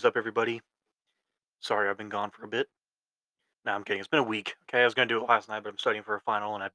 [0.00, 0.62] Is up, everybody?
[1.60, 2.68] Sorry, I've been gone for a bit.
[3.66, 4.00] No, I'm kidding.
[4.00, 4.54] It's been a week.
[4.62, 6.64] Okay, I was gonna do it last night, but I'm studying for a final, and
[6.64, 6.70] I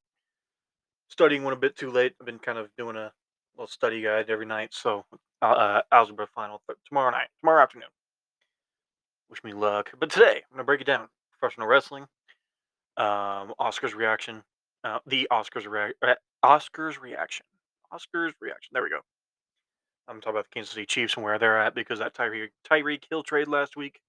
[1.08, 2.14] studying went a bit too late.
[2.20, 3.12] I've been kind of doing a
[3.58, 5.06] little study guide every night, so
[5.42, 7.90] uh, uh, algebra final tomorrow night, tomorrow afternoon.
[9.32, 9.90] Wish me luck.
[10.00, 11.08] But today, I'm gonna break it down.
[11.40, 12.04] Professional wrestling,
[12.98, 14.44] um, Oscars reaction,
[14.84, 16.14] uh, the Oscars react, uh,
[16.46, 17.48] Oscars reaction,
[17.92, 18.70] Oscars reaction.
[18.72, 19.00] There we go.
[20.08, 23.04] I'm talking about the Kansas City Chiefs and where they're at because that Tyreek Tyreek
[23.10, 24.00] Hill trade last week.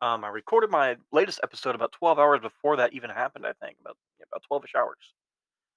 [0.00, 3.44] Um, I recorded my latest episode about 12 hours before that even happened.
[3.46, 4.98] I think about yeah, about 12ish hours.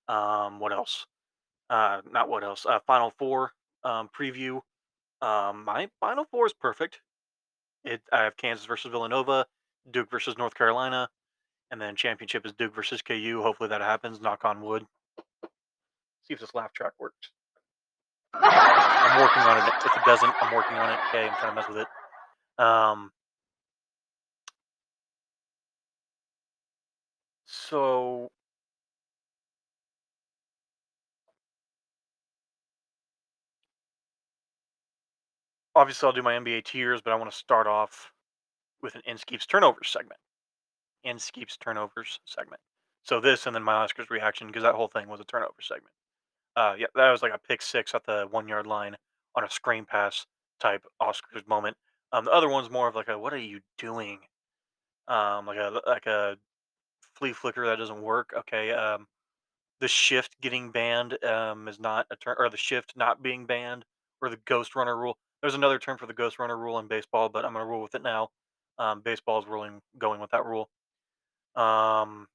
[0.07, 1.05] Um, what else?
[1.69, 2.65] Uh, not what else?
[2.65, 3.51] Uh, Final Four
[3.83, 4.61] um, preview.
[5.21, 7.01] Um, my Final Four is perfect.
[7.83, 9.45] It I have Kansas versus Villanova,
[9.89, 11.09] Duke versus North Carolina,
[11.71, 13.41] and then championship is Duke versus KU.
[13.41, 14.21] Hopefully that happens.
[14.21, 14.85] Knock on wood.
[16.23, 17.31] See if this laugh track works.
[18.33, 19.73] I'm working on it.
[19.85, 20.99] If it doesn't, I'm working on it.
[21.09, 21.87] Okay, I'm trying to mess with it.
[22.63, 23.11] Um,
[27.45, 28.29] so
[35.75, 38.11] obviously I'll do my NBA tiers, but I want to start off
[38.81, 40.19] with an Inskeeps turnovers segment.
[41.05, 42.61] Inskeeps turnovers segment.
[43.03, 45.93] So this and then my Oscars reaction because that whole thing was a turnover segment.
[46.55, 48.95] Uh, yeah, that was like a pick six at the one yard line
[49.35, 50.25] on a screen pass
[50.59, 51.77] type Oscars moment.
[52.11, 54.19] Um, the other one's more of like a what are you doing?
[55.07, 56.37] Um, like a like a
[57.15, 58.33] flea flicker that doesn't work.
[58.37, 58.71] Okay.
[58.71, 59.07] Um,
[59.79, 63.85] the shift getting banned um, is not a term, or the shift not being banned,
[64.21, 65.17] or the ghost runner rule.
[65.41, 67.95] There's another term for the ghost runner rule in baseball, but I'm to rule with
[67.95, 68.29] it now.
[68.77, 70.69] Um, baseball is ruling going with that rule.
[71.55, 72.27] Um,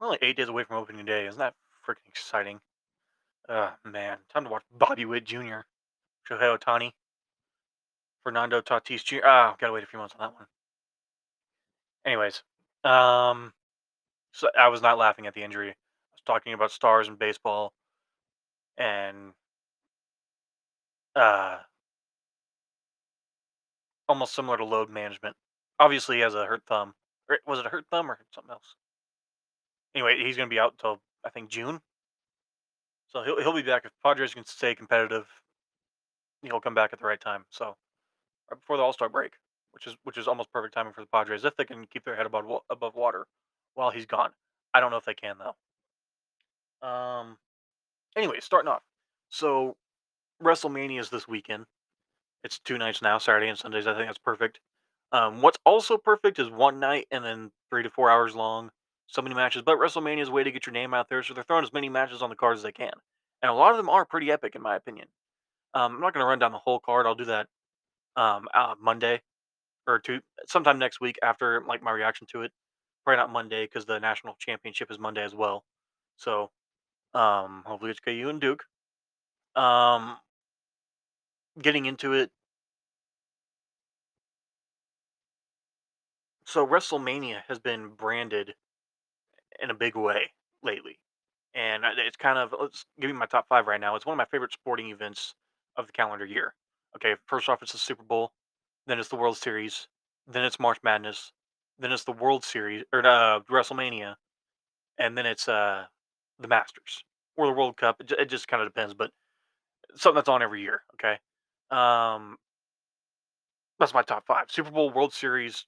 [0.00, 1.26] we're only eight days away from opening day.
[1.26, 1.54] Isn't that
[1.86, 2.60] freaking exciting?
[3.48, 5.60] Uh, man, time to watch Bobby Witt Jr.,
[6.28, 6.92] Shohei Ohtani,
[8.22, 9.18] Fernando Tatis Jr.
[9.24, 10.46] Ah, gotta wait a few months on that one.
[12.06, 12.42] Anyways,
[12.84, 13.52] um,
[14.32, 15.70] so I was not laughing at the injury.
[15.70, 15.74] I
[16.12, 17.72] was talking about stars in baseball
[18.76, 19.32] and
[21.14, 21.58] uh
[24.08, 25.36] almost similar to load management.
[25.78, 26.94] Obviously, he has a hurt thumb.
[27.28, 28.74] Or was it a hurt thumb or something else?
[29.94, 31.80] Anyway, he's going to be out until I think June.
[33.08, 35.26] So he'll he'll be back if Padres can stay competitive.
[36.42, 37.44] He'll come back at the right time.
[37.50, 37.76] So
[38.50, 39.32] right before the All Star break,
[39.72, 42.16] which is which is almost perfect timing for the Padres if they can keep their
[42.16, 43.26] head above above water
[43.74, 44.30] while he's gone.
[44.72, 46.88] I don't know if they can though.
[46.88, 47.38] Um.
[48.16, 48.82] Anyway, starting off.
[49.28, 49.76] So
[50.42, 51.66] WrestleMania is this weekend.
[52.44, 53.86] It's two nights now, Saturday and Sundays.
[53.86, 54.60] I think that's perfect.
[55.12, 58.70] Um, what's also perfect is one night and then three to four hours long,
[59.06, 59.62] so many matches.
[59.62, 61.72] But WrestleMania is a way to get your name out there, so they're throwing as
[61.72, 62.92] many matches on the card as they can,
[63.42, 65.06] and a lot of them are pretty epic, in my opinion.
[65.74, 67.06] Um, I'm not going to run down the whole card.
[67.06, 67.48] I'll do that
[68.16, 69.20] um, uh, Monday
[69.86, 72.52] or two, sometime next week after like my reaction to it.
[73.04, 75.64] Probably not Monday because the national championship is Monday as well.
[76.16, 76.50] So
[77.12, 78.64] um, hopefully it's KU and Duke.
[79.56, 80.16] Um,
[81.60, 82.30] getting into it,
[86.46, 88.54] so WrestleMania has been branded
[89.62, 90.30] in a big way
[90.62, 90.98] lately,
[91.54, 93.96] and it's kind of let's give you my top five right now.
[93.96, 95.34] It's one of my favorite sporting events
[95.76, 96.54] of the calendar year.
[96.96, 98.32] Okay, first off, it's the Super Bowl,
[98.86, 99.88] then it's the World Series,
[100.26, 101.32] then it's March Madness,
[101.78, 104.14] then it's the World Series or uh, WrestleMania,
[104.98, 105.84] and then it's uh
[106.38, 107.04] the Masters
[107.36, 108.00] or the World Cup.
[108.00, 109.10] It, it just kind of depends, but
[109.96, 110.82] something that's on every year.
[110.94, 111.18] Okay,
[111.70, 112.36] um,
[113.78, 115.66] that's my top five: Super Bowl, World Series,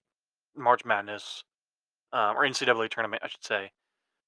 [0.57, 1.45] March Madness,
[2.17, 3.71] um, or NCAA tournament, I should say,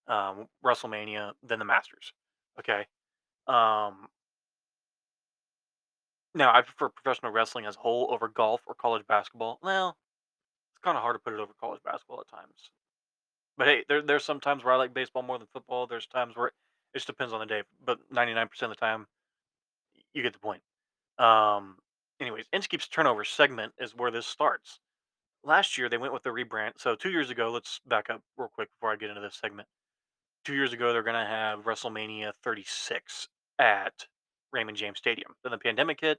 [0.08, 2.12] um, WrestleMania, then the Masters.
[2.58, 2.80] Okay.
[3.46, 4.08] Um,
[6.34, 9.58] now I prefer professional wrestling as a whole over golf or college basketball.
[9.62, 9.96] Well,
[10.74, 12.70] it's kind of hard to put it over college basketball at times.
[13.56, 15.86] But hey, there there's some times where I like baseball more than football.
[15.86, 16.54] There's times where it
[16.94, 17.62] just depends on the day.
[17.84, 19.06] But 99% of the time,
[20.12, 20.60] you get the point.
[21.18, 21.76] Um,
[22.20, 24.78] anyways, Inskeep's turnover segment is where this starts.
[25.44, 26.72] Last year they went with the rebrand.
[26.76, 29.68] So two years ago, let's back up real quick before I get into this segment.
[30.44, 34.06] Two years ago, they're gonna have WrestleMania 36 at
[34.52, 35.32] Raymond James Stadium.
[35.42, 36.18] Then the pandemic hit,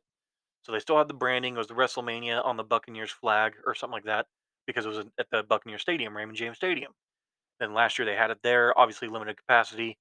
[0.63, 1.55] so they still had the branding.
[1.55, 4.27] It was the WrestleMania on the Buccaneers flag or something like that
[4.67, 6.91] because it was at the Buccaneer Stadium, Raymond James Stadium.
[7.59, 9.97] Then last year they had it there, obviously limited capacity,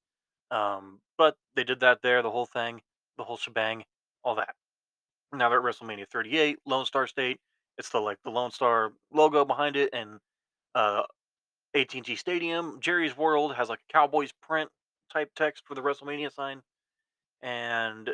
[0.50, 2.80] um, but they did that there, the whole thing,
[3.16, 3.84] the whole shebang,
[4.22, 4.54] all that.
[5.32, 7.38] Now they're at WrestleMania 38, Lone Star State.
[7.78, 10.18] It's the like the Lone Star logo behind it, and
[10.74, 11.02] uh,
[11.74, 12.78] AT&T Stadium.
[12.80, 14.68] Jerry's World has like a Cowboys print
[15.12, 16.60] type text for the WrestleMania sign,
[17.42, 18.10] and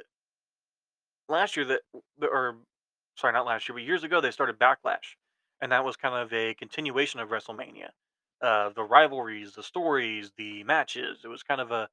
[1.28, 1.80] last year that
[2.22, 2.56] or
[3.16, 5.16] sorry, not last year, but years ago they started Backlash,
[5.60, 7.88] and that was kind of a continuation of WrestleMania.
[8.42, 11.20] Uh, the rivalries, the stories, the matches.
[11.24, 11.88] It was kind of a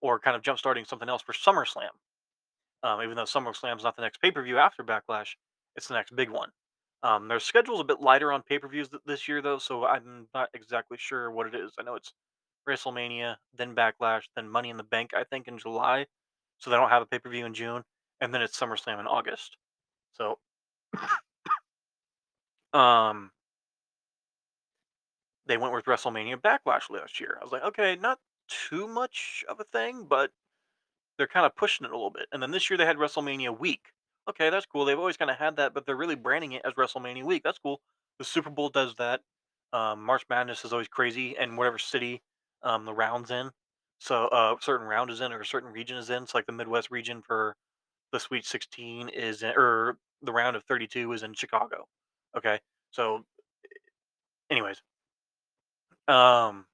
[0.00, 1.90] or kind of jump starting something else for SummerSlam.
[2.82, 5.34] Um, even though SummerSlam's not the next pay per view after Backlash,
[5.76, 6.48] it's the next big one.
[7.04, 9.84] Um, their schedule's a bit lighter on pay per views th- this year, though, so
[9.84, 11.72] I'm not exactly sure what it is.
[11.78, 12.12] I know it's
[12.68, 16.06] WrestleMania, then Backlash, then Money in the Bank, I think, in July.
[16.58, 17.82] So they don't have a pay per view in June,
[18.20, 19.56] and then it's SummerSlam in August.
[20.12, 20.38] So,
[22.72, 23.32] um,
[25.46, 27.36] they went with WrestleMania Backlash last year.
[27.40, 28.18] I was like, okay, not
[28.48, 30.30] too much of a thing, but
[31.18, 32.26] they're kind of pushing it a little bit.
[32.32, 33.86] And then this year they had WrestleMania week.
[34.28, 34.84] Okay, that's cool.
[34.84, 37.42] They've always kind of had that, but they're really branding it as WrestleMania week.
[37.42, 37.80] That's cool.
[38.18, 39.20] The Super Bowl does that.
[39.72, 42.22] Um, March Madness is always crazy, and whatever city
[42.62, 43.50] um, the round's in.
[43.98, 46.26] So uh, certain round is in, or a certain region is in.
[46.26, 47.56] So like the Midwest region for
[48.12, 51.86] the Sweet 16 is in, or the round of 32 is in Chicago.
[52.36, 52.60] Okay,
[52.90, 53.24] so
[54.50, 54.82] anyways,
[56.08, 56.66] um,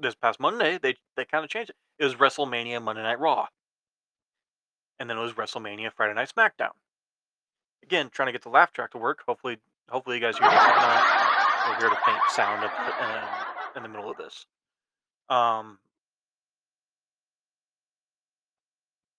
[0.00, 1.76] this past Monday they they kind of changed it.
[1.98, 3.46] It was WrestleMania Monday Night Raw,
[5.00, 6.72] and then it was WrestleMania Friday Night SmackDown.
[7.82, 9.24] Again, trying to get the laugh track to work.
[9.26, 9.58] Hopefully,
[9.88, 10.62] hopefully you guys hear this.
[11.66, 14.46] You'll hear the faint sound in, in the middle of this.
[15.30, 15.78] Um,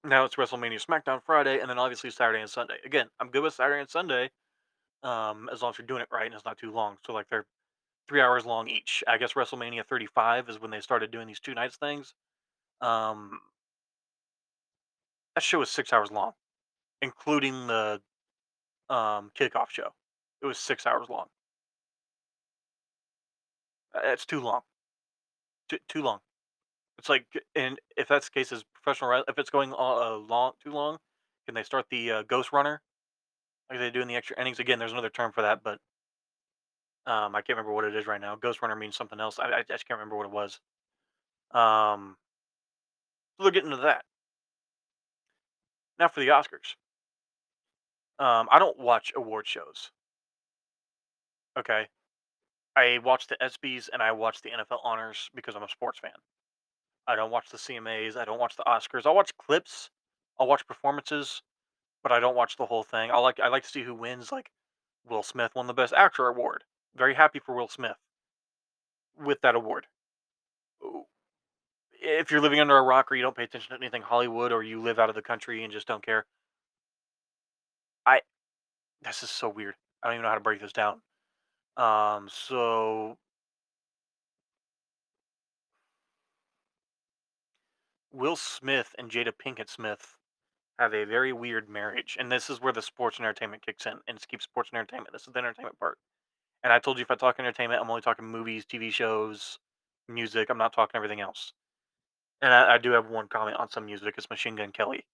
[0.06, 2.76] now it's WrestleMania SmackDown Friday, and then obviously Saturday and Sunday.
[2.86, 4.30] Again, I'm good with Saturday and Sunday,
[5.04, 6.98] um, as long as you're doing it right and it's not too long.
[7.06, 7.46] So like they're
[8.08, 9.04] three hours long each.
[9.08, 12.14] I guess WrestleMania 35 is when they started doing these two nights things.
[12.82, 13.40] Um,
[15.36, 16.34] that show was six hours long,
[17.02, 18.02] including the
[18.90, 19.94] um, kickoff show.
[20.42, 21.28] It was six hours long.
[23.96, 24.62] Uh, It's too long.
[25.70, 26.20] Too, too long.
[26.98, 27.26] It's like,
[27.56, 30.98] and if that's the case, is professional if it's going uh, long, too long,
[31.46, 32.82] can they start the uh, Ghost Runner
[33.70, 34.60] like they do in the extra innings?
[34.60, 35.80] Again, there's another term for that, but
[37.08, 38.36] um, I can't remember what it is right now.
[38.36, 39.40] Ghost Runner means something else.
[39.40, 40.60] I, I just can't remember what it was.
[41.52, 42.18] Um,
[43.38, 44.04] so they're getting into that
[46.02, 46.76] now for the Oscars.
[48.20, 49.92] Um, I don't watch award shows.
[51.58, 51.88] Okay,
[52.76, 56.12] I watch the ESPYS and I watch the NFL honors because I'm a sports fan.
[57.08, 58.16] I don't watch the CMAs.
[58.16, 59.06] I don't watch the Oscars.
[59.06, 59.90] I'll watch clips.
[60.40, 61.42] I'll watch performances,
[62.04, 63.12] but I don't watch the whole thing.
[63.12, 64.32] I like I like to see who wins.
[64.32, 64.52] Like
[65.08, 66.64] Will Smith won the Best Actor award.
[66.96, 67.98] Very happy for Will Smith
[69.18, 69.88] with that award.
[72.02, 74.64] If you're living under a rock or you don't pay attention to anything Hollywood or
[74.64, 76.26] you live out of the country and just don't care,
[78.06, 78.22] I
[79.02, 79.76] this is so weird.
[80.04, 81.02] I don't even know how to break this down.
[81.78, 83.18] Um, so
[88.12, 90.16] Will Smith and Jada Pinkett Smith
[90.80, 94.00] have a very weird marriage, and this is where the sports and entertainment kicks in,
[94.08, 95.14] and it's keep sports and entertainment.
[95.14, 95.98] This is the entertainment part.
[96.64, 99.60] And I told you if I talk entertainment, I'm only talking movies, TV shows,
[100.08, 100.50] music.
[100.50, 101.54] I'm not talking everything else.
[102.42, 104.16] And I, I do have one comment on some music.
[104.18, 105.06] It's Machine Gun Kelly,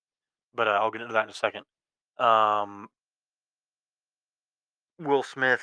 [0.55, 1.63] but uh, I'll get into that in a second.
[2.17, 2.87] Um,
[4.99, 5.61] Will Smith,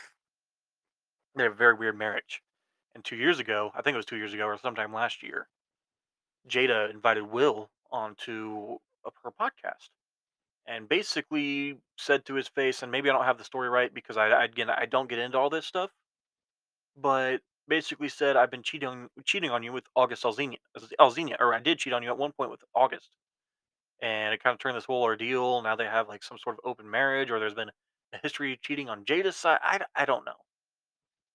[1.35, 2.43] they have a very weird marriage.
[2.95, 5.49] And two years ago, I think it was two years ago or sometime last year,
[6.49, 9.88] Jada invited Will onto a, her podcast
[10.67, 14.17] and basically said to his face, and maybe I don't have the story right because
[14.17, 15.91] I, I again I don't get into all this stuff,
[16.97, 21.78] but basically said I've been cheating cheating on you with August Alsina, or I did
[21.78, 23.16] cheat on you at one point with August,
[24.02, 25.62] and it kind of turned this whole ordeal.
[25.62, 27.71] Now they have like some sort of open marriage, or there's been
[28.12, 29.59] a history of cheating on Jada's side.
[29.62, 30.33] I, I don't know,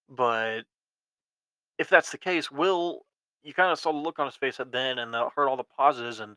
[0.09, 0.61] but
[1.77, 3.01] if that's the case, Will,
[3.43, 5.57] you kind of saw the look on his face at then, and the, heard all
[5.57, 6.35] the pauses, and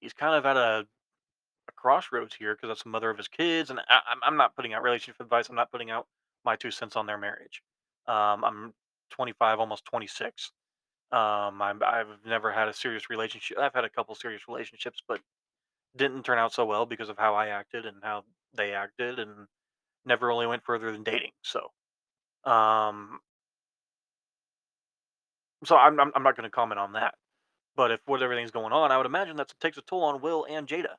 [0.00, 0.86] he's kind of at a
[1.68, 4.54] a crossroads here because that's the mother of his kids, and I, I'm I'm not
[4.56, 5.48] putting out relationship advice.
[5.48, 6.06] I'm not putting out
[6.44, 7.62] my two cents on their marriage.
[8.06, 8.74] Um, I'm
[9.10, 10.52] 25, almost 26.
[11.12, 13.58] Um, I'm, I've never had a serious relationship.
[13.58, 15.20] I've had a couple serious relationships, but
[15.96, 18.24] didn't turn out so well because of how I acted and how
[18.54, 19.46] they acted, and
[20.04, 21.32] never really went further than dating.
[21.42, 21.70] So,
[22.50, 23.20] um,
[25.64, 27.14] so I'm I'm, I'm not going to comment on that.
[27.76, 30.46] But if with everything's going on, I would imagine that takes a toll on Will
[30.48, 30.96] and Jada.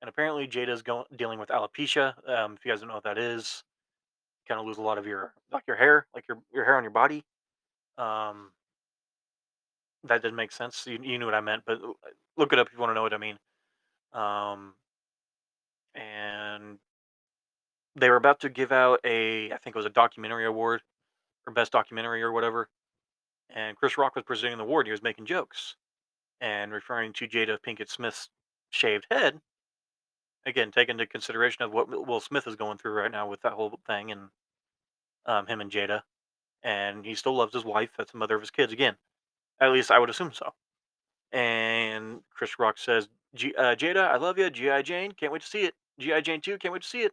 [0.00, 2.14] And apparently, Jada's going dealing with alopecia.
[2.28, 3.62] Um, if you guys don't know what that is,
[4.48, 6.84] kind of lose a lot of your like your hair, like your your hair on
[6.84, 7.24] your body.
[7.98, 8.50] Um,
[10.04, 10.86] that didn't make sense.
[10.86, 11.78] You you knew what I meant, but
[12.36, 13.38] look it up if you want to know what I mean.
[14.12, 14.74] Um,
[15.94, 16.78] and
[17.96, 20.82] they were about to give out a, I think it was a documentary award
[21.46, 22.68] or best documentary or whatever.
[23.50, 24.86] And Chris Rock was presenting the award.
[24.86, 25.76] And he was making jokes
[26.40, 28.28] and referring to Jada Pinkett Smith's
[28.70, 29.40] shaved head
[30.46, 33.52] again, take into consideration of what Will Smith is going through right now with that
[33.52, 34.28] whole thing and
[35.26, 36.02] um, him and Jada,
[36.64, 37.90] and he still loves his wife.
[37.96, 38.72] That's the mother of his kids.
[38.72, 38.96] Again,
[39.60, 40.52] at least I would assume so.
[41.30, 44.48] And Chris Rock says, G- uh, "Jada, I love you.
[44.50, 45.74] GI Jane, can't wait to see it.
[45.98, 47.12] GI Jane 2, can't wait to see it."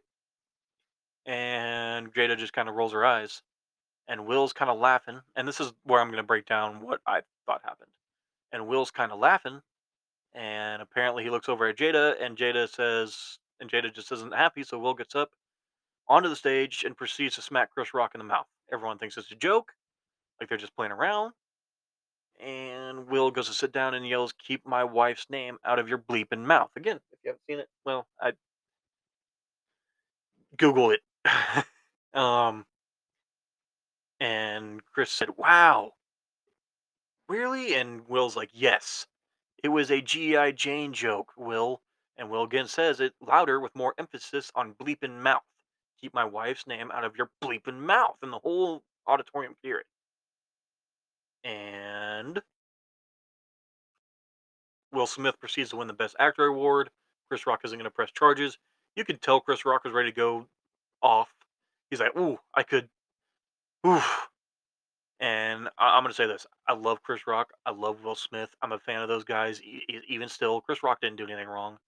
[1.26, 3.42] And Jada just kind of rolls her eyes,
[4.08, 5.20] and Will's kind of laughing.
[5.36, 7.90] And this is where I'm going to break down what I thought happened.
[8.52, 9.62] And Will's kind of laughing,
[10.34, 14.62] and apparently he looks over at Jada, and Jada says, and Jada just isn't happy.
[14.62, 15.30] So Will gets up
[16.08, 18.46] onto the stage and proceeds to smack Chris Rock in the mouth.
[18.72, 19.72] Everyone thinks it's a joke,
[20.40, 21.34] like they're just playing around.
[22.40, 25.98] And Will goes to sit down and yells, "Keep my wife's name out of your
[25.98, 28.32] bleeping mouth." Again, if you haven't seen it, well, I
[30.56, 31.00] Google it.
[32.14, 32.66] um,
[34.20, 35.92] and Chris said, "Wow,
[37.28, 39.06] really?" And Will's like, "Yes,
[39.62, 41.82] it was a GI Jane joke, Will."
[42.16, 45.42] And Will again says it louder with more emphasis on bleeping mouth.
[46.02, 49.86] Keep my wife's name out of your bleeping mouth, and the whole auditorium period.
[51.44, 52.42] And
[54.92, 56.90] Will Smith proceeds to win the Best Actor award.
[57.28, 58.58] Chris Rock isn't going to press charges.
[58.96, 60.46] You could tell Chris Rock is ready to go
[61.02, 61.32] off.
[61.90, 62.88] He's like, "Ooh, I could,
[63.86, 64.00] ooh."
[65.20, 67.52] And I- I'm going to say this: I love Chris Rock.
[67.64, 68.54] I love Will Smith.
[68.62, 69.62] I'm a fan of those guys.
[69.62, 71.78] E- even still, Chris Rock didn't do anything wrong.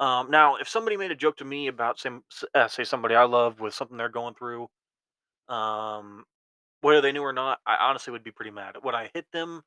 [0.00, 3.14] Um, now, if somebody made a joke to me about some, s- uh, say somebody
[3.14, 4.68] I love with something they're going through,
[5.48, 6.24] um,
[6.82, 8.76] whether they knew or not, I honestly would be pretty mad.
[8.82, 9.62] Would I hit them?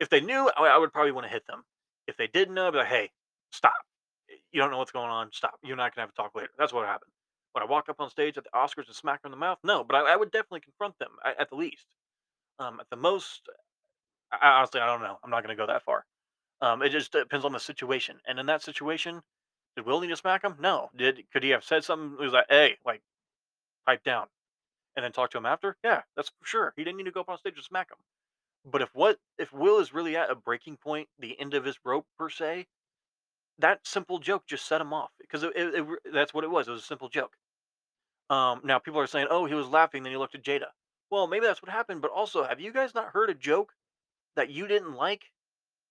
[0.00, 1.64] If they knew, I, I would probably want to hit them.
[2.06, 3.10] If they didn't know, I'd be like, "Hey,
[3.52, 3.74] stop!
[4.52, 5.30] You don't know what's going on.
[5.32, 5.58] Stop!
[5.62, 7.12] You're not gonna have a talk later." That's what happened.
[7.54, 9.58] Would I walk up on stage at the Oscars and smack her in the mouth?
[9.64, 11.86] No, but I, I would definitely confront them at, at the least.
[12.58, 13.48] Um, at the most,
[14.32, 15.18] I, I- honestly, I don't know.
[15.22, 16.04] I'm not gonna go that far.
[16.62, 18.20] Um, it just depends on the situation.
[18.26, 19.22] And in that situation,
[19.76, 20.56] did Will need to smack him?
[20.60, 20.90] No.
[20.96, 22.16] Did could he have said something?
[22.18, 23.02] He was like, "Hey, like,
[23.86, 24.28] pipe down,"
[24.96, 25.76] and then talk to him after?
[25.82, 26.72] Yeah, that's for sure.
[26.76, 27.98] He didn't need to go up on stage and smack him.
[28.64, 31.78] But if what if Will is really at a breaking point, the end of his
[31.84, 32.66] rope per se,
[33.58, 36.68] that simple joke just set him off because it, it, it that's what it was.
[36.68, 37.36] It was a simple joke.
[38.30, 40.68] Um, now people are saying, "Oh, he was laughing," then he looked at Jada.
[41.10, 42.00] Well, maybe that's what happened.
[42.00, 43.74] But also, have you guys not heard a joke
[44.36, 45.30] that you didn't like,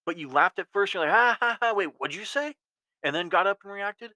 [0.05, 0.93] but you laughed at first?
[0.93, 2.55] You're like, "Ha ha ha!" Wait, what'd you say?
[3.03, 4.11] And then got up and reacted.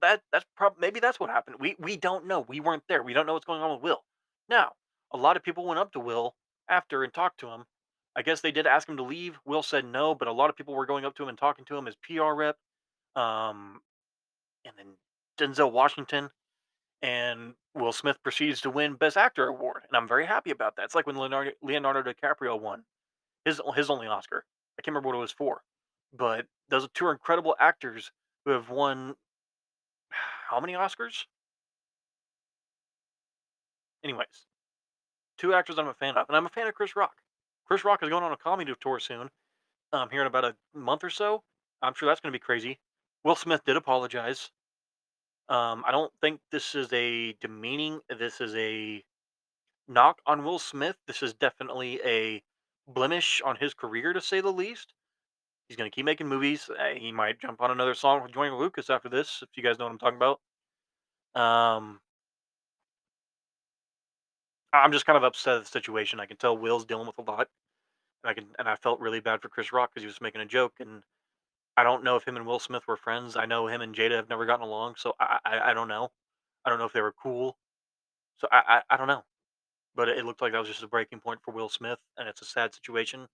[0.00, 1.56] That that's probably maybe that's what happened.
[1.58, 2.40] We we don't know.
[2.40, 3.02] We weren't there.
[3.02, 4.04] We don't know what's going on with Will.
[4.48, 4.72] Now,
[5.12, 6.34] a lot of people went up to Will
[6.68, 7.64] after and talked to him.
[8.14, 9.38] I guess they did ask him to leave.
[9.44, 11.64] Will said no, but a lot of people were going up to him and talking
[11.66, 12.56] to him as PR rep.
[13.16, 13.80] Um,
[14.64, 14.86] and then
[15.38, 16.30] Denzel Washington
[17.02, 20.84] and Will Smith proceeds to win Best Actor award, and I'm very happy about that.
[20.84, 22.84] It's like when Leonardo, Leonardo DiCaprio won
[23.44, 24.44] his his only Oscar.
[24.78, 25.62] I can't remember what it was for,
[26.16, 28.10] but those two are incredible actors
[28.44, 29.14] who have won
[30.50, 31.24] how many Oscars?
[34.04, 34.46] Anyways,
[35.38, 37.16] two actors I'm a fan of, and I'm a fan of Chris Rock.
[37.66, 39.28] Chris Rock is going on a comedy tour soon.
[39.92, 41.42] Um, here in about a month or so.
[41.80, 42.78] I'm sure that's going to be crazy.
[43.24, 44.50] Will Smith did apologize.
[45.48, 48.00] Um, I don't think this is a demeaning.
[48.18, 49.02] This is a
[49.86, 50.96] knock on Will Smith.
[51.06, 52.42] This is definitely a
[52.86, 54.92] blemish on his career, to say the least.
[55.68, 56.70] He's going to keep making movies.
[56.70, 59.78] Uh, he might jump on another song with Joyner Lucas after this, if you guys
[59.78, 60.40] know what I'm talking about.
[61.40, 62.00] Um,
[64.72, 66.20] I'm just kind of upset at the situation.
[66.20, 67.48] I can tell Will's dealing with a lot,
[68.24, 70.40] and I can and I felt really bad for Chris Rock because he was making
[70.40, 71.02] a joke, and
[71.76, 73.36] I don't know if him and Will Smith were friends.
[73.36, 76.10] I know him and Jada have never gotten along, so I I, I don't know.
[76.64, 77.56] I don't know if they were cool.
[78.38, 79.24] So I, I I don't know.
[79.94, 82.42] But it looked like that was just a breaking point for Will Smith, and it's
[82.42, 83.26] a sad situation.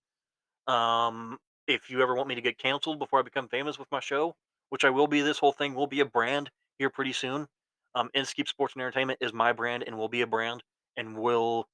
[0.67, 3.99] Um, if you ever want me to get canceled before I become famous with my
[3.99, 4.35] show,
[4.69, 7.47] which I will be, this whole thing will be a brand here pretty soon.
[7.95, 10.63] Um, Inskeep Sports and Entertainment is my brand and will be a brand
[10.97, 11.67] and will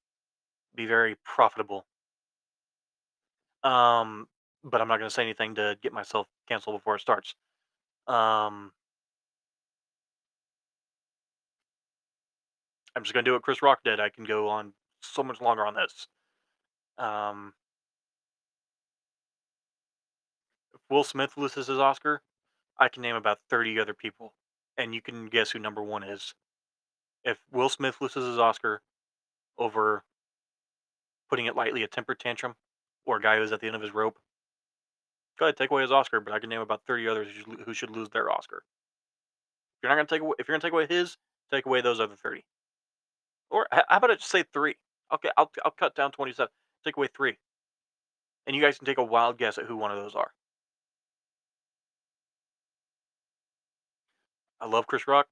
[0.74, 1.84] be very profitable.
[3.64, 4.26] Um,
[4.64, 7.34] but I'm not going to say anything to get myself canceled before it starts.
[8.06, 8.72] Um,
[12.94, 14.00] I'm just going to do what Chris Rock did.
[14.00, 14.72] I can go on
[15.02, 16.08] so much longer on this.
[16.98, 17.52] Um,
[20.92, 22.20] Will Smith loses his Oscar,
[22.78, 24.34] I can name about 30 other people,
[24.76, 26.34] and you can guess who number one is.
[27.24, 28.82] If Will Smith loses his Oscar
[29.56, 30.04] over,
[31.30, 32.56] putting it lightly, a temper tantrum
[33.06, 34.18] or a guy who's at the end of his rope,
[35.38, 37.28] go ahead, take away his Oscar, but I can name about 30 others
[37.64, 38.58] who should, lose their Oscar.
[38.58, 41.16] If you're not going to take away, if you're going to take away his,
[41.50, 42.44] take away those other 30.
[43.48, 44.74] Or how about I just say three?
[45.10, 46.50] Okay, I'll, I'll cut down 27.
[46.84, 47.38] Take away three.
[48.46, 50.32] And you guys can take a wild guess at who one of those are.
[54.62, 55.26] I love Chris Rock.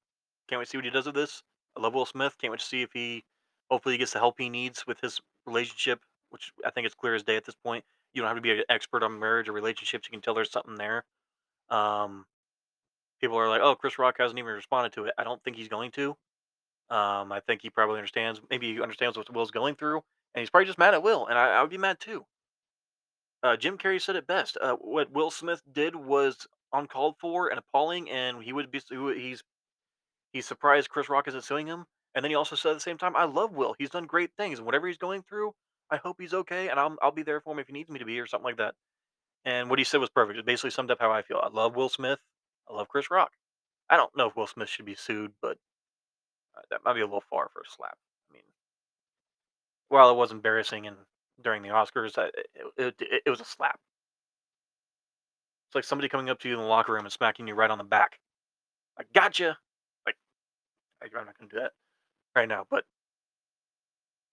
[0.49, 1.43] Can't wait to see what he does with this.
[1.77, 2.37] I love Will Smith.
[2.39, 3.25] Can't wait to see if he
[3.71, 7.15] hopefully he gets the help he needs with his relationship, which I think it's clear
[7.15, 7.85] as day at this point.
[8.13, 10.09] You don't have to be an expert on marriage or relationships.
[10.09, 11.05] You can tell there's something there.
[11.71, 12.27] Um,
[13.21, 15.69] people are like, "Oh, Chris Rock hasn't even responded to it." I don't think he's
[15.69, 16.17] going to.
[16.91, 18.41] Um, I think he probably understands.
[18.51, 20.03] Maybe he understands what Will's going through,
[20.35, 22.27] and he's probably just mad at Will, and I, I would be mad too.
[23.45, 24.59] Uh, Jim Carrey said it best.
[24.61, 28.97] Uh, what Will Smith did was uncalled for and appalling, and he would be he
[28.97, 29.43] would- he's
[30.33, 31.87] he's surprised Chris Rock isn't suing him.
[32.15, 33.75] And then he also said at the same time, "I love Will.
[33.79, 35.55] He's done great things, and whatever he's going through,
[35.91, 37.99] I hope he's okay, and I'll I'll be there for him if he needs me
[38.01, 38.75] to be, or something like that."
[39.45, 40.39] And what he said was perfect.
[40.39, 41.41] It basically summed up how I feel.
[41.43, 42.21] I love Will Smith.
[42.69, 43.33] I love Chris Rock.
[43.91, 45.59] I don't know if Will Smith should be sued, but
[46.57, 47.99] uh, that might be a little far for a slap.
[48.31, 48.43] I mean,
[49.89, 50.97] while it was embarrassing and
[51.43, 53.81] during the Oscars, it, it, it was a slap.
[55.71, 57.71] It's like somebody coming up to you in the locker room and smacking you right
[57.71, 58.19] on the back.
[58.99, 59.57] I gotcha.
[60.05, 60.17] Like,
[61.17, 61.73] I'm not gonna do that
[62.35, 62.67] right now.
[62.69, 62.85] But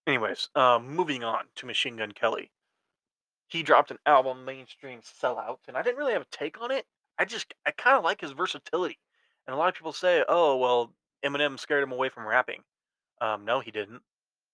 [0.07, 2.51] anyways, um, moving on to Machine Gun Kelly.
[3.49, 6.87] He dropped an album, mainstream sellout, and I didn't really have a take on it.
[7.19, 8.99] I just I kind of like his versatility.
[9.45, 12.63] And a lot of people say, "Oh, well, Eminem scared him away from rapping."
[13.21, 14.01] Um, no, he didn't.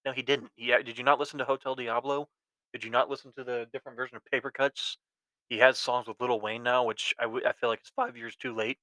[0.05, 0.51] No, he didn't.
[0.57, 2.29] Yeah, did you not listen to Hotel Diablo?
[2.73, 4.97] Did you not listen to the different version of Paper Cuts?
[5.49, 8.17] He has songs with Lil Wayne now, which I, w- I feel like it's five
[8.17, 8.77] years too late.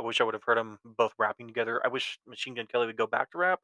[0.00, 1.80] I wish I would have heard them both rapping together.
[1.84, 3.60] I wish Machine Gun Kelly would go back to rap.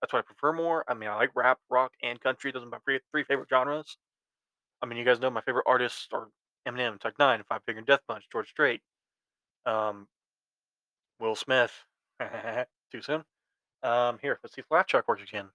[0.00, 0.84] That's what I prefer more.
[0.88, 2.52] I mean, I like rap, rock, and country.
[2.52, 3.96] Those are my three, three favorite genres.
[4.82, 6.28] I mean, you guys know my favorite artists are
[6.66, 8.80] Eminem, Tech N9ne, Five Finger Death Punch, George Strait,
[9.64, 10.08] um,
[11.20, 11.72] Will Smith.
[12.92, 13.24] Too soon.
[13.82, 15.48] Um, here, let's see if Laugh Track works again.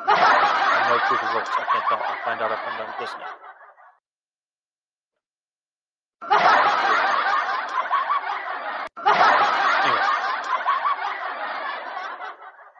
[0.00, 1.50] I proof it works.
[1.52, 1.98] I can't tell.
[2.02, 3.26] I'll find out if I'm done listening.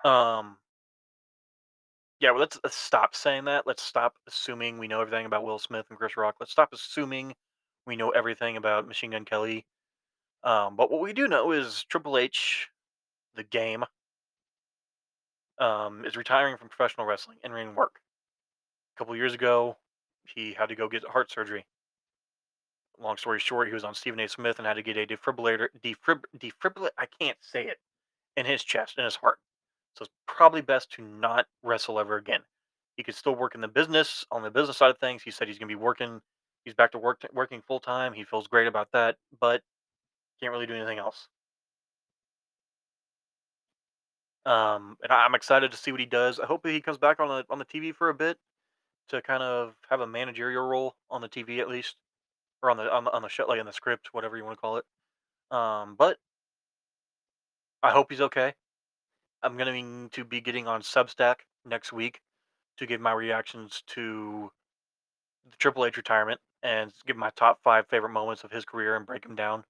[0.05, 0.57] Um,
[2.21, 3.67] yeah, well, let's, let's stop saying that.
[3.67, 6.37] Let's stop assuming we know everything about Will Smith and Chris Rock.
[6.41, 7.35] Let's stop assuming
[7.87, 9.67] we know everything about Machine Gun Kelly.
[10.45, 12.69] Um, but what we do know is Triple H,
[13.35, 13.85] the game,
[15.61, 18.01] um, is retiring from professional wrestling and ring work.
[18.97, 19.77] A couple years ago,
[20.25, 21.67] he had to go get heart surgery.
[23.01, 24.29] Long story short, he was on Stephen A.
[24.29, 26.91] Smith and had to get a defibrillator, defib, defibrillate.
[26.99, 27.79] I can't say it
[28.37, 29.39] in his chest, in his heart.
[29.97, 32.41] So it's probably best to not wrestle ever again.
[32.97, 35.23] He could still work in the business on the business side of things.
[35.23, 36.21] He said he's going to be working.
[36.65, 38.13] He's back to work working full time.
[38.13, 39.63] He feels great about that, but
[40.41, 41.29] can't really do anything else.
[44.47, 46.41] Um, and I'm excited to see what he does.
[46.41, 48.39] I hope he comes back on the on the TV for a bit
[49.09, 51.97] to kind of have a managerial role on the TV at least,
[52.63, 54.57] or on the on the, on the show, like in the script, whatever you want
[54.57, 54.85] to call it.
[55.51, 56.19] Um, but
[57.83, 58.55] I hope he's okay.
[59.43, 62.21] I'm going to be getting on Substack next week
[62.79, 64.51] to give my reactions to
[65.51, 69.07] the Triple H retirement and give my top five favorite moments of his career and
[69.07, 69.65] break them down.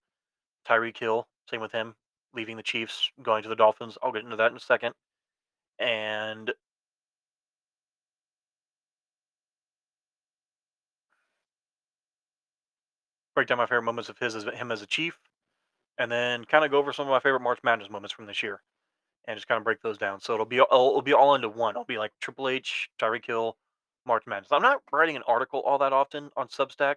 [0.66, 1.94] Tyreek Hill, same with him,
[2.34, 3.98] leaving the Chiefs, going to the Dolphins.
[4.02, 4.94] I'll get into that in a second.
[5.78, 6.50] And
[13.38, 15.16] break down my favorite moments of his as him as a Chief,
[15.96, 18.42] and then kind of go over some of my favorite March Madness moments from this
[18.42, 18.60] year,
[19.28, 20.20] and just kind of break those down.
[20.20, 21.74] So it'll be all, it'll be all into one.
[21.74, 23.56] It'll be like Triple H, Tyreek Hill,
[24.04, 24.50] March Madness.
[24.50, 26.96] I'm not writing an article all that often on Substack.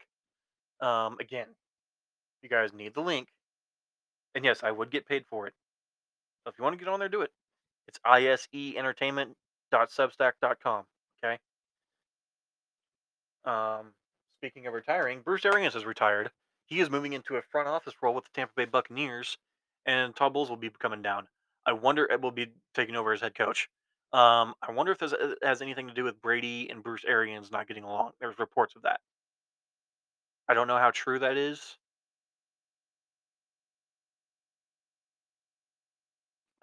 [0.82, 1.46] Um, again,
[2.42, 3.28] you guys need the link,
[4.34, 5.54] and yes, I would get paid for it.
[6.44, 7.30] So if you want to get on there, do it.
[7.88, 10.86] It's iseentertainment.substack.com.
[11.24, 11.38] Okay.
[13.46, 13.94] Um,
[14.42, 16.32] speaking of retiring, Bruce Arians is retired.
[16.66, 19.38] He is moving into a front office role with the Tampa Bay Buccaneers,
[19.86, 21.28] and Todd Bowles will be coming down.
[21.64, 23.70] I wonder it will be taking over as head coach.
[24.14, 27.52] Um, I wonder if this uh, has anything to do with Brady and Bruce Arians
[27.52, 28.14] not getting along.
[28.20, 29.00] There's reports of that.
[30.50, 31.78] I don't know how true that is.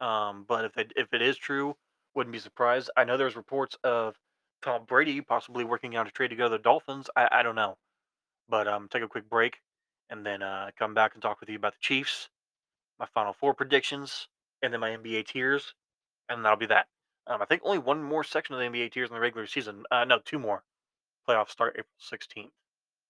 [0.00, 1.76] Um, but if it if it is true,
[2.16, 2.90] wouldn't be surprised.
[2.96, 4.16] I know there's reports of
[4.62, 7.08] Tom Brady possibly working out a trade to go to the Dolphins.
[7.16, 7.76] I, I don't know.
[8.48, 9.60] But um, take a quick break
[10.10, 12.28] and then uh, come back and talk with you about the Chiefs,
[12.98, 14.28] my Final Four predictions,
[14.62, 15.74] and then my NBA tiers,
[16.28, 16.86] and that'll be that.
[17.26, 19.84] Um, I think only one more section of the NBA tiers in the regular season.
[19.90, 20.64] Uh, no, two more.
[21.28, 22.50] Playoffs start April 16th.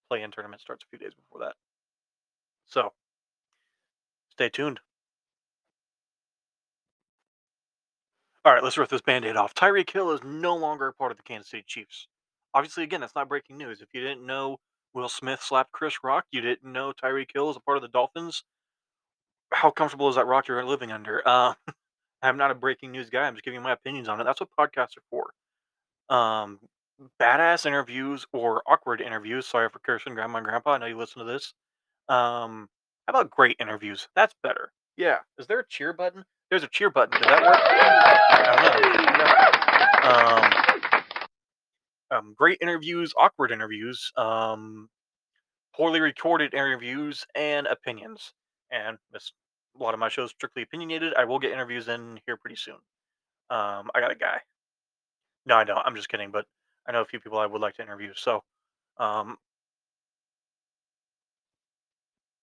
[0.09, 1.55] Play-in tournament starts a few days before that.
[2.65, 2.91] So,
[4.31, 4.81] stay tuned.
[8.45, 9.53] All right, let's rip this band-aid off.
[9.53, 12.07] Tyreek Hill is no longer a part of the Kansas City Chiefs.
[12.53, 13.81] Obviously, again, that's not breaking news.
[13.81, 14.57] If you didn't know
[14.93, 17.89] Will Smith slapped Chris Rock, you didn't know Tyreek Hill is a part of the
[17.89, 18.43] Dolphins.
[19.51, 21.21] How comfortable is that rock you're living under?
[21.27, 21.53] Uh,
[22.21, 23.27] I'm not a breaking news guy.
[23.27, 24.23] I'm just giving my opinions on it.
[24.23, 25.33] That's what podcasts are for.
[26.15, 26.59] Um,
[27.19, 29.47] badass interviews or awkward interviews.
[29.47, 30.71] Sorry for cursing, grandma and grandpa.
[30.71, 31.53] I know you listen to this.
[32.07, 32.69] Um,
[33.07, 34.07] how about great interviews?
[34.15, 34.71] That's better.
[34.97, 35.19] Yeah.
[35.37, 36.25] Is there a cheer button?
[36.49, 37.19] There's a cheer button.
[37.19, 37.59] Did that work?
[38.31, 38.63] I don't
[42.11, 42.17] know.
[42.17, 44.89] Um, um, great interviews, awkward interviews, um,
[45.75, 48.33] poorly recorded interviews, and opinions.
[48.71, 49.31] And this,
[49.79, 51.13] a lot of my shows strictly opinionated.
[51.15, 52.77] I will get interviews in here pretty soon.
[53.51, 54.41] Um, I got a guy.
[55.45, 55.85] No, I don't.
[55.85, 56.31] I'm just kidding.
[56.31, 56.45] But
[56.87, 58.13] I know a few people I would like to interview.
[58.15, 58.41] So
[58.97, 59.37] um,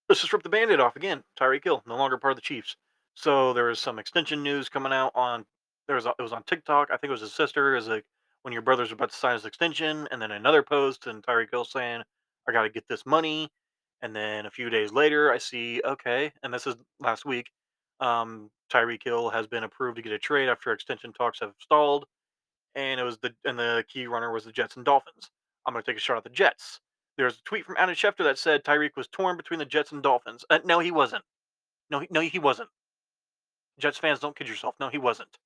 [0.08, 1.24] let's just rip the band-aid off again.
[1.40, 2.76] Tyreek Hill, no longer part of the Chiefs.
[3.16, 5.44] So there was some extension news coming out on
[5.88, 6.90] there was a, it was on TikTok.
[6.90, 8.04] I think it was his sister is like
[8.42, 11.64] when your brother's about to sign his extension, and then another post and Tyreek Hill
[11.64, 12.02] saying,
[12.48, 13.48] "I got to get this money."
[14.02, 17.50] And then a few days later, I see okay, and this is last week.
[18.00, 22.06] Um, Tyreek Hill has been approved to get a trade after extension talks have stalled,
[22.74, 25.30] and it was the and the key runner was the Jets and Dolphins.
[25.66, 26.80] I'm going to take a shot at the Jets.
[27.16, 30.02] There's a tweet from Adam Schefter that said Tyreek was torn between the Jets and
[30.02, 30.44] Dolphins.
[30.50, 31.24] Uh, no, he wasn't.
[31.90, 32.68] No, he, no, he wasn't.
[33.78, 34.74] Jets fans, don't kid yourself.
[34.80, 35.38] No, he wasn't.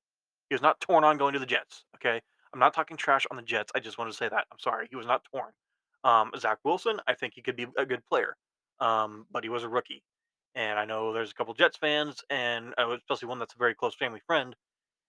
[0.48, 1.84] He was not torn on going to the Jets.
[1.96, 2.20] Okay,
[2.52, 3.72] I'm not talking trash on the Jets.
[3.74, 4.46] I just wanted to say that.
[4.50, 5.52] I'm sorry, he was not torn.
[6.02, 8.36] Um, Zach Wilson, I think he could be a good player,
[8.80, 10.02] um, but he was a rookie.
[10.54, 13.74] And I know there's a couple Jets fans, and uh, especially one that's a very
[13.74, 14.56] close family friend.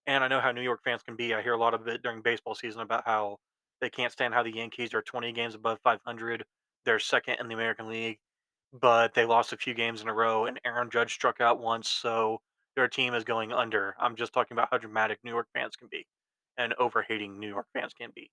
[0.07, 1.33] And I know how New York fans can be.
[1.33, 3.37] I hear a lot of it during baseball season about how
[3.79, 6.43] they can't stand how the Yankees are 20 games above 500.
[6.85, 8.19] They're second in the American League,
[8.73, 11.89] but they lost a few games in a row, and Aaron Judge struck out once,
[11.89, 12.41] so
[12.75, 13.95] their team is going under.
[13.99, 16.05] I'm just talking about how dramatic New York fans can be
[16.57, 18.29] and overhating New York fans can be.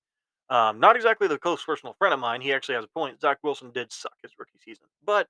[0.51, 2.40] Um, not exactly the close personal friend of mine.
[2.40, 3.20] He actually has a point.
[3.20, 5.29] Zach Wilson did suck his rookie season, but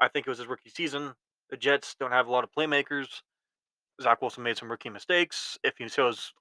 [0.00, 1.12] I think it was his rookie season.
[1.50, 3.08] The Jets don't have a lot of playmakers.
[4.02, 5.58] Zach Wilson made some rookie mistakes.
[5.62, 6.32] If he shows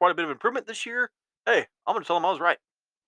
[0.00, 1.10] quite a bit of improvement this year,
[1.44, 2.58] hey, I'm going to tell him I was right.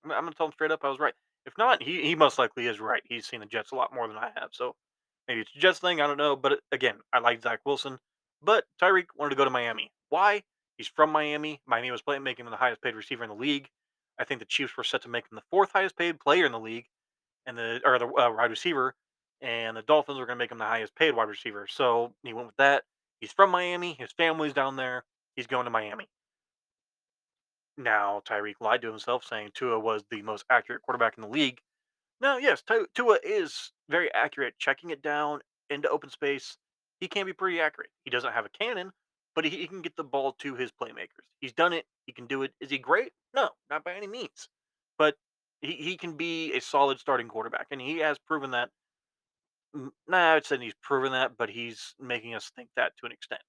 [0.05, 1.15] I'm, going to tell him straight up I was right.
[1.47, 3.03] If not, he, he most likely is right.
[3.09, 4.51] He's seen the Jets a lot more than I have.
[4.53, 4.77] So
[5.27, 6.01] maybe it's a Jets thing.
[6.01, 6.37] I don't know.
[6.37, 7.99] But again, I like Zach Wilson.
[8.43, 9.91] But Tyreek wanted to go to Miami.
[10.09, 10.43] Why?
[10.77, 11.61] He's from Miami.
[11.67, 13.69] Miami was playing, making him the highest paid receiver in the league.
[14.19, 16.53] I think the Chiefs were set to make him the fourth highest paid player in
[16.53, 16.87] the league,
[17.47, 18.95] and the or the uh, wide receiver,
[19.41, 21.67] and the Dolphins were going to make him the highest paid wide receiver.
[21.69, 22.85] So he went with that.
[23.21, 23.97] He's from Miami.
[23.99, 25.05] His family's down there.
[25.37, 26.09] He's going to Miami.
[27.77, 31.61] Now Tyreek lied to himself, saying Tua was the most accurate quarterback in the league.
[32.21, 32.63] Now, yes,
[32.95, 36.57] Tua is very accurate, checking it down into open space.
[37.01, 37.91] He can be pretty accurate.
[38.05, 38.91] He doesn't have a cannon,
[39.35, 41.27] but he, he can get the ball to his playmakers.
[41.41, 41.87] He's done it.
[42.07, 42.53] He can do it.
[42.61, 43.13] Is he great?
[43.35, 44.49] No, not by any means.
[44.99, 45.15] But
[45.61, 48.71] he, he can be a solid starting quarterback, and he has proven that.
[50.09, 53.43] Nah, I'd say he's proven that, but he's making us think that to an extent.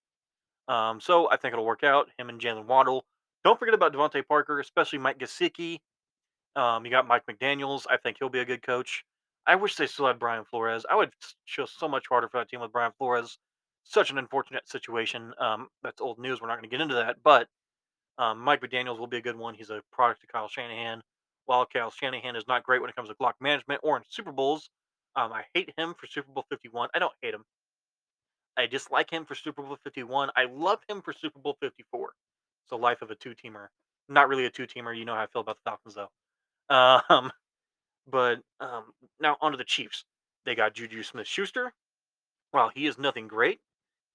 [0.67, 2.09] Um, so I think it'll work out.
[2.17, 3.05] Him and Jaylen Waddle.
[3.43, 5.79] Don't forget about DeVante Parker, especially Mike Gesicki.
[6.55, 7.87] Um, you got Mike McDaniel's.
[7.89, 9.03] I think he'll be a good coach.
[9.47, 10.85] I wish they still had Brian Flores.
[10.89, 11.11] I would
[11.45, 13.37] show so much harder for that team with Brian Flores.
[13.83, 15.33] Such an unfortunate situation.
[15.39, 16.41] Um, that's old news.
[16.41, 17.17] We're not going to get into that.
[17.23, 17.47] But
[18.17, 19.55] um, Mike McDaniel's will be a good one.
[19.55, 21.01] He's a product of Kyle Shanahan.
[21.45, 24.31] While Kyle Shanahan is not great when it comes to clock management or in Super
[24.31, 24.69] Bowls,
[25.15, 26.89] um, I hate him for Super Bowl 51.
[26.93, 27.43] I don't hate him.
[28.57, 30.29] I dislike him for Super Bowl 51.
[30.35, 32.09] I love him for Super Bowl 54.
[32.09, 33.67] It's the life of a two teamer.
[34.09, 34.95] Not really a two teamer.
[34.95, 36.09] You know how I feel about the Falcons, though.
[36.71, 37.31] Um,
[38.09, 38.85] but um,
[39.19, 40.05] now onto the Chiefs.
[40.45, 41.73] They got Juju Smith Schuster.
[42.51, 43.59] While he is nothing great,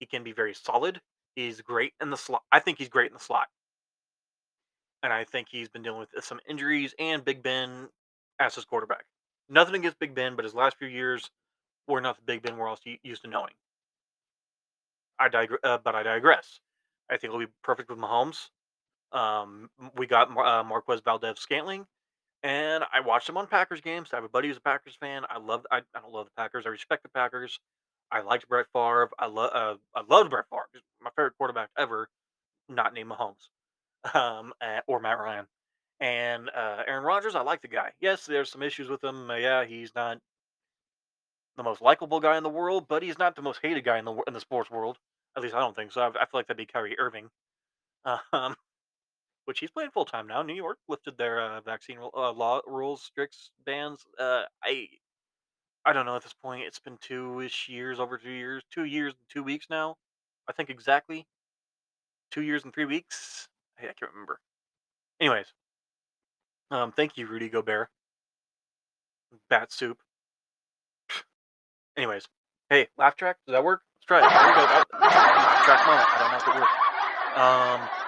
[0.01, 1.01] he can be very solid.
[1.37, 2.43] He's great in the slot.
[2.51, 3.49] I think he's great in the slot.
[5.03, 7.89] And I think he's been dealing with some injuries and Big Ben
[8.41, 9.05] as his quarterback.
[9.49, 11.31] Nothing against Big Ben, but his last few years
[11.87, 13.53] were not the Big Ben we're all used to knowing.
[15.19, 16.61] I dig- uh, but I digress.
[17.11, 18.49] I think it'll be perfect with Mahomes.
[19.13, 21.87] Um, we got Mar- uh, Marquez Valdes Scantling,
[22.45, 24.11] and I watched him on Packers games.
[24.13, 25.23] I have a buddy who's a Packers fan.
[25.29, 25.67] I love.
[25.73, 26.67] I, I don't love the Packers.
[26.67, 27.59] I respect the Packers.
[28.13, 29.11] I liked Brett Favre.
[29.19, 29.51] I love.
[29.53, 30.69] Uh, I loved Brett Favre.
[31.03, 32.09] My favorite quarterback ever,
[32.69, 33.49] not named Mahomes,
[34.15, 34.53] um,
[34.87, 35.47] or Matt Ryan.
[36.01, 37.93] And uh, Aaron Rodgers, I like the guy.
[38.01, 39.31] Yes, there's some issues with him.
[39.31, 40.19] Uh, yeah, he's not
[41.57, 44.05] the most likable guy in the world, but he's not the most hated guy in
[44.05, 44.99] the in the sports world.
[45.35, 46.03] At least I don't think so.
[46.03, 47.31] I, I feel like that'd be Kyrie Irving,
[48.33, 48.55] um,
[49.45, 50.43] which he's playing full time now.
[50.43, 54.01] New York lifted their uh, vaccine uh, law rules, strict bans.
[54.19, 54.89] Uh, I
[55.85, 56.65] I don't know at this point.
[56.67, 59.97] It's been two ish years, over two years, two years and two weeks now.
[60.49, 61.27] I think exactly
[62.31, 63.49] two years and three weeks.
[63.77, 64.41] Hey, I can't remember.
[65.21, 65.47] Anyways,
[66.71, 67.89] um, thank you, Rudy Gobert.
[69.51, 69.99] Bat soup.
[71.97, 72.27] Anyways,
[72.71, 73.37] hey, laugh track.
[73.47, 73.83] Does that work?
[73.99, 74.31] Let's try it.
[74.31, 75.09] There we go.
[75.65, 76.09] Track moment.
[76.09, 77.39] I don't know if it worked.
[77.39, 78.04] Um,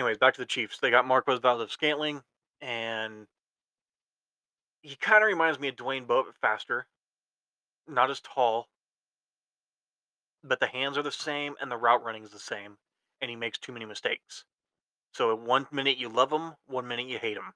[0.00, 0.78] anyways, back to the Chiefs.
[0.78, 2.22] They got Marquez Valdes Scantling,
[2.60, 3.26] and
[4.82, 6.86] he kind of reminds me of Dwayne Bowe, but faster.
[7.86, 8.68] Not as tall,
[10.42, 12.78] but the hands are the same, and the route running is the same,
[13.20, 14.44] and he makes too many mistakes.
[15.12, 17.52] So at one minute you love him, one minute you hate him.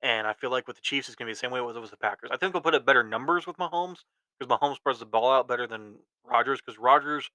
[0.00, 1.76] And I feel like with the Chiefs, it's going to be the same way with,
[1.76, 2.30] with the Packers.
[2.32, 4.04] I think they'll put up better numbers with Mahomes
[4.38, 7.30] because Mahomes spreads the ball out better than Rodgers because Rodgers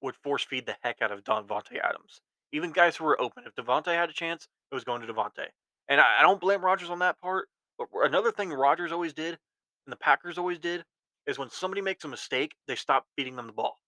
[0.00, 2.20] would force feed the heck out of Davante Adams.
[2.52, 5.46] Even guys who were open, if Davante had a chance, it was going to Davante.
[5.88, 7.48] And I, I don't blame Rodgers on that part.
[7.78, 9.38] But another thing Rodgers always did,
[9.86, 10.84] and the Packers always did,
[11.26, 13.78] is when somebody makes a mistake, they stop feeding them the ball.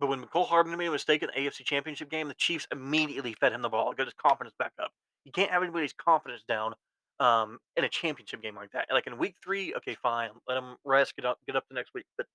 [0.00, 3.34] But when Mecole Hardman made a mistake in the AFC Championship game, the Chiefs immediately
[3.38, 4.90] fed him the ball, got his confidence back up.
[5.24, 6.72] You can't have anybody's confidence down
[7.20, 8.86] um, in a championship game like that.
[8.90, 11.92] Like in Week Three, okay, fine, let them rest, get up, get up the next
[11.94, 12.06] week.
[12.16, 12.26] But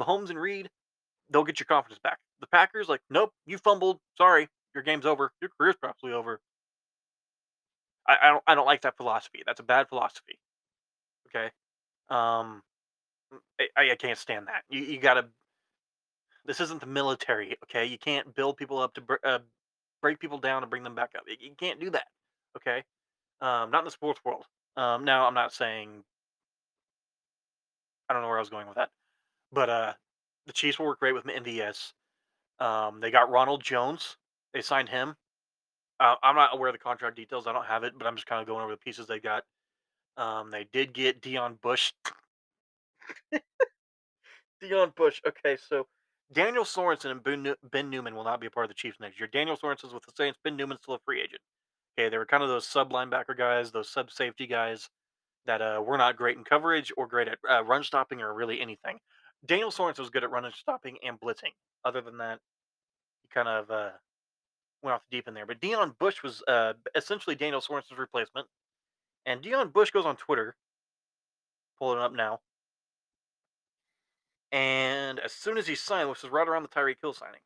[0.00, 0.70] Mahomes and Reid,
[1.28, 2.18] they'll get your confidence back.
[2.40, 3.98] The Packers, like, nope, you fumbled.
[4.16, 5.32] Sorry, your game's over.
[5.40, 6.40] Your career's probably over.
[8.06, 9.42] I, I don't I don't like that philosophy.
[9.46, 10.38] That's a bad philosophy.
[11.28, 11.50] Okay.
[12.08, 12.62] Um,
[13.60, 14.64] I, I can't stand that.
[14.70, 15.26] You you gotta.
[16.46, 17.56] This isn't the military.
[17.64, 19.38] Okay, you can't build people up to uh,
[20.00, 21.24] break people down and bring them back up.
[21.26, 22.06] You can't do that.
[22.56, 22.82] Okay,
[23.40, 24.44] um, not in the sports world.
[24.76, 26.02] Um, now I'm not saying.
[28.08, 28.88] I don't know where I was going with that,
[29.52, 29.92] but uh,
[30.46, 31.92] the Chiefs will work great with MVS.
[32.58, 34.16] Um, they got Ronald Jones.
[34.52, 35.14] They signed him.
[36.00, 37.46] Uh, I'm not aware of the contract details.
[37.46, 39.42] I don't have it, but I'm just kind of going over the pieces they got.
[40.16, 41.92] Um, they did get Deon Bush.
[44.62, 45.20] Deon Bush.
[45.26, 45.86] Okay, so
[46.32, 49.28] Daniel Sorensen and ben, Niemann will not be a part of the Chiefs next year.
[49.32, 50.38] Daniel Sorensen's with the Saints.
[50.44, 51.40] Ben Niemann's still a free agent.
[51.98, 54.88] Okay, they were kind of those sub linebacker guys, those sub safety guys
[55.46, 58.60] that uh, were not great in coverage or great at uh, run stopping or really
[58.60, 58.98] anything.
[59.46, 61.52] Daniel Sorensen was good at running stopping and blitzing.
[61.84, 62.38] Other than that,
[63.22, 63.90] he kind of uh,
[64.82, 65.46] went off deep in there.
[65.46, 68.46] But Deon Bush was uh, essentially Daniel Sorensen's replacement.
[69.26, 70.56] And Deon Bush goes on Twitter,
[71.78, 72.40] pulling it up now.
[74.50, 77.40] And as soon as he signed, which was right around the Tyreek Hill signing,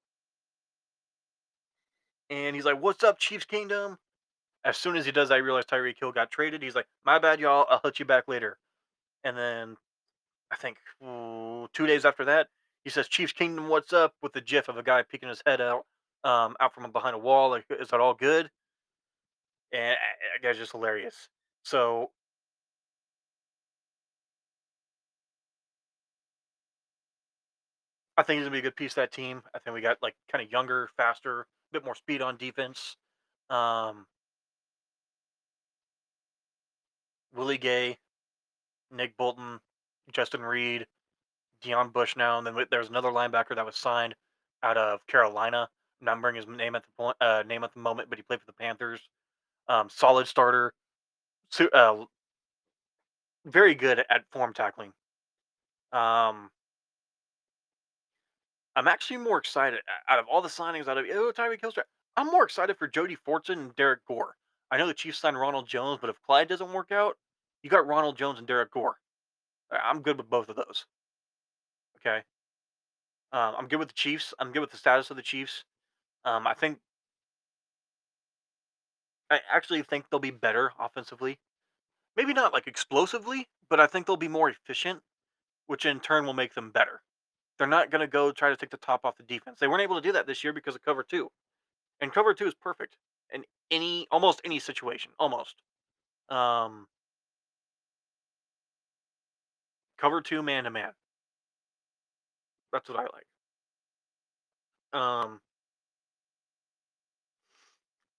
[2.30, 3.98] and he's like, "What's up, Chiefs Kingdom?"
[4.64, 6.62] As soon as he does, I realize Tyreek Hill got traded.
[6.62, 7.66] He's like, "My bad, y'all.
[7.68, 8.58] I'll hit you back later."
[9.24, 9.76] And then,
[10.52, 12.48] I think ooh, two days after that,
[12.84, 15.60] he says, "Chiefs Kingdom, what's up?" with the GIF of a guy peeking his head
[15.60, 15.86] out
[16.24, 17.50] um, out from behind a wall.
[17.50, 18.50] Like, is that all good?
[19.72, 19.96] And
[20.34, 21.28] that guy's just hilarious.
[21.64, 22.10] So
[28.16, 29.42] I think he's gonna be a good piece of that team.
[29.54, 32.96] I think we got like kind of younger, faster, a bit more speed on defense.
[33.48, 34.06] Um,
[37.34, 37.98] Willie Gay,
[38.90, 39.60] Nick Bolton,
[40.12, 40.86] Justin Reid,
[41.64, 44.14] Deon Bush now, and then there's another linebacker that was signed
[44.62, 45.68] out of Carolina
[46.02, 48.46] numbering his name at the point, uh, name at the moment, but he played for
[48.46, 49.00] the Panthers.
[49.68, 50.74] Um, solid starter,
[51.48, 52.04] so, uh,
[53.44, 54.92] very good at form tackling.
[55.92, 56.50] Um,
[58.74, 61.82] I'm actually more excited out of all the signings out of oh Tyreek Hillster.
[62.16, 64.34] I'm more excited for Jody Fortson and Derrick Gore.
[64.70, 67.18] I know the Chiefs signed Ronald Jones, but if Clyde doesn't work out,
[67.62, 68.96] you got Ronald Jones and Derrick Gore.
[69.70, 70.86] I'm good with both of those.
[71.98, 72.22] Okay.
[73.32, 74.32] Um, I'm good with the Chiefs.
[74.38, 75.64] I'm good with the status of the Chiefs.
[76.24, 76.78] Um, I think
[79.30, 81.38] I actually think they'll be better offensively.
[82.16, 85.00] Maybe not like explosively, but I think they'll be more efficient,
[85.66, 87.00] which in turn will make them better.
[87.58, 89.58] They're not going to go try to take the top off the defense.
[89.58, 91.30] They weren't able to do that this year because of cover two,
[92.00, 92.96] and cover two is perfect
[93.32, 95.12] in any almost any situation.
[95.18, 95.56] Almost.
[96.28, 96.86] Um,
[99.98, 100.92] cover two man to man.
[102.72, 103.26] That's what I like.
[105.00, 105.40] Um,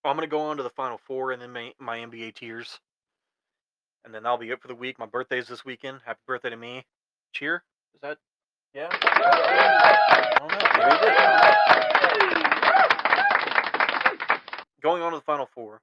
[0.04, 2.78] I'm gonna go on to the final four and then my, my NBA tiers.
[4.04, 4.98] And then that'll be it for the week.
[4.98, 6.00] My birthday's this weekend.
[6.04, 6.84] Happy birthday to me.
[7.32, 7.64] Cheer?
[7.94, 8.18] Is that
[8.74, 8.88] yeah?
[8.90, 10.58] I don't know.
[10.78, 11.06] Maybe
[14.20, 14.40] it.
[14.82, 15.80] Going on to the final four.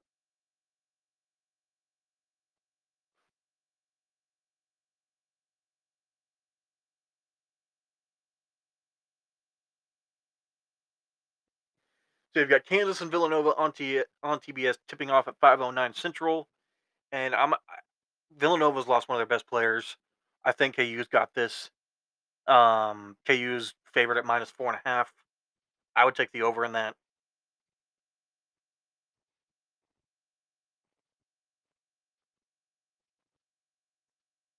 [12.34, 16.48] So you've got Kansas and Villanova on, T- on TBS tipping off at 5:09 Central,
[17.12, 17.54] and I'm
[18.36, 19.96] Villanova's lost one of their best players.
[20.44, 21.70] I think KU's got this.
[22.48, 25.12] Um, KU's favorite at minus four and a half.
[25.96, 26.96] I would take the over in that.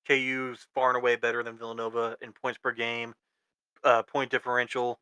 [0.06, 3.14] KU's far and away better than Villanova in points per game,
[3.84, 5.00] uh, point differential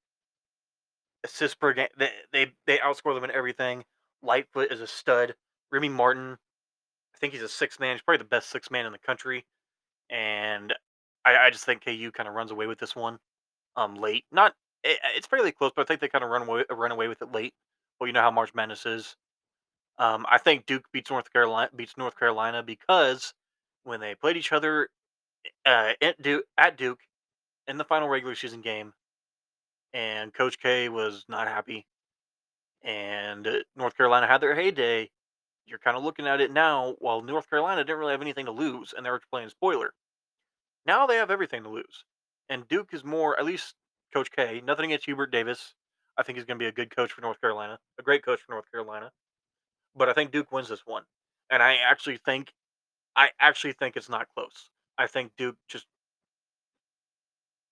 [1.23, 1.87] assists per game.
[1.97, 3.83] They, they they outscore them in everything.
[4.21, 5.35] Lightfoot is a stud.
[5.71, 6.37] Remy Martin,
[7.15, 7.95] I think he's a six man.
[7.95, 9.45] He's probably the best six man in the country,
[10.09, 10.73] and
[11.25, 13.19] I, I just think KU kind of runs away with this one,
[13.75, 14.25] um, late.
[14.31, 14.53] Not
[14.83, 17.21] it, it's fairly close, but I think they kind of run away run away with
[17.21, 17.53] it late.
[17.99, 19.15] Well, you know how March Madness is.
[19.97, 23.33] Um, I think Duke beats North Carolina beats North Carolina because
[23.83, 24.89] when they played each other
[25.65, 26.99] uh, at Duke
[27.67, 28.93] in the final regular season game,
[29.93, 31.85] and Coach K was not happy,
[32.83, 35.09] and uh, North Carolina had their heyday.
[35.65, 38.51] You're kind of looking at it now, while North Carolina didn't really have anything to
[38.51, 39.93] lose, and they were playing spoiler.
[40.85, 42.05] Now they have everything to lose,
[42.49, 43.75] and Duke is more, at least
[44.13, 44.61] Coach K.
[44.65, 45.75] Nothing against Hubert Davis.
[46.17, 48.41] I think he's going to be a good coach for North Carolina, a great coach
[48.41, 49.11] for North Carolina.
[49.95, 51.03] But I think Duke wins this one,
[51.49, 52.53] and I actually think,
[53.15, 54.69] I actually think it's not close.
[54.97, 55.85] I think Duke just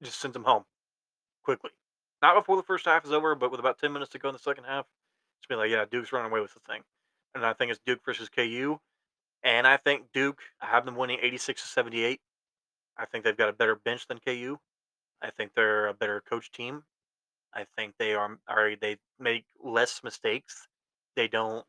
[0.01, 0.63] just sends them home
[1.43, 1.71] quickly.
[2.21, 4.33] Not before the first half is over, but with about 10 minutes to go in
[4.33, 4.85] the second half,
[5.39, 6.81] it's been like, yeah, Duke's running away with the thing.
[7.33, 8.79] And I think it's Duke versus KU.
[9.43, 12.19] And I think Duke, I have them winning 86 to 78.
[12.97, 14.57] I think they've got a better bench than KU.
[15.21, 16.83] I think they're a better coach team.
[17.53, 20.67] I think they are, are they make less mistakes.
[21.15, 21.65] They don't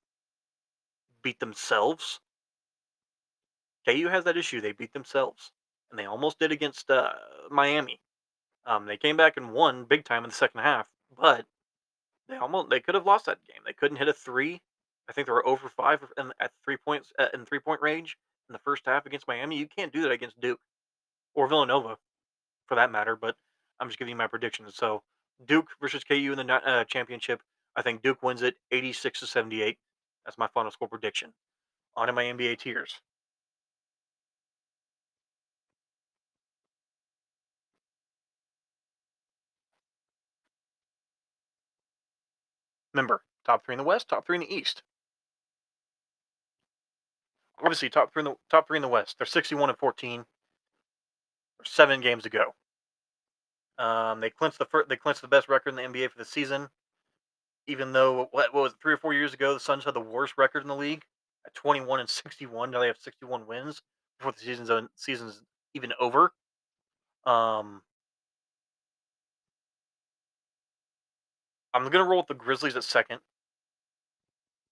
[1.22, 2.20] beat themselves.
[3.86, 4.60] KU has that issue.
[4.60, 5.52] They beat themselves,
[5.90, 7.12] and they almost did against uh,
[7.50, 8.00] Miami.
[8.70, 11.44] Um, they came back and won big time in the second half, but
[12.28, 13.62] they almost they could have lost that game.
[13.66, 14.62] They couldn't hit a three.
[15.08, 18.16] I think they were over five in, at three points uh, in three point range
[18.48, 19.58] in the first half against Miami.
[19.58, 20.60] You can't do that against Duke
[21.34, 21.98] or Villanova,
[22.68, 23.16] for that matter.
[23.16, 23.34] But
[23.80, 24.76] I'm just giving you my predictions.
[24.76, 25.02] So
[25.44, 27.42] Duke versus KU in the uh, championship.
[27.74, 29.78] I think Duke wins it 86 to 78.
[30.24, 31.32] That's my final score prediction.
[31.96, 33.00] On to my NBA tiers.
[42.94, 44.82] Remember, top three in the West, top three in the East.
[47.58, 49.16] Obviously, top three in the top three in the West.
[49.18, 50.24] They're 61 and 14.
[51.58, 52.54] There's seven games to go.
[53.78, 56.24] Um, they clinched the first, they clinched the best record in the NBA for the
[56.24, 56.68] season.
[57.66, 60.00] Even though what, what was it, three or four years ago, the Suns had the
[60.00, 61.02] worst record in the league
[61.46, 62.70] at 21 and 61.
[62.70, 63.82] Now they have 61 wins
[64.18, 65.42] before the season's season's
[65.74, 66.32] even over.
[67.26, 67.82] Um,
[71.72, 73.20] I'm gonna roll with the Grizzlies at second.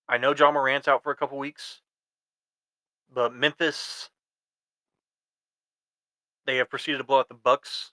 [0.09, 1.81] I know Ja Morant's out for a couple weeks,
[3.13, 4.11] but Memphis
[6.49, 7.93] they have proceeded to blow out the Bucks.